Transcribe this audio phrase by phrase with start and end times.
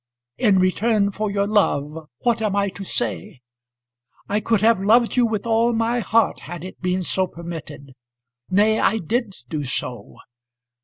[0.39, 3.41] "In return for your love, what am I to say?
[4.27, 7.91] I could have loved you with all my heart had it been so permitted.
[8.49, 10.15] Nay, I did do so.